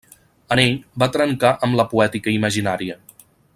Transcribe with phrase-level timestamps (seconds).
[0.55, 0.71] En ell
[1.03, 2.99] va trencar amb la poètica imaginària.